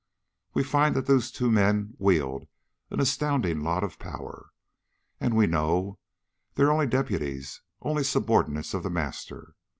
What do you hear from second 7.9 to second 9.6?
subordinates of the Master.